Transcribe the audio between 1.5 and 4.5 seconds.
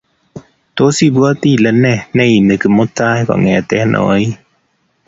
ile ne neimi Kimutai kongete oin?